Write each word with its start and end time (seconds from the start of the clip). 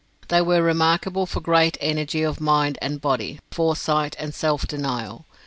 They 0.29 0.41
were 0.41 0.63
remarkable 0.63 1.27
for 1.27 1.41
great 1.41 1.77
energy 1.79 2.23
of 2.23 2.41
mind 2.41 2.79
and 2.81 2.99
body, 2.99 3.39
foresight, 3.51 4.15
and 4.17 4.33
self 4.33 4.65
denial. 4.65 5.25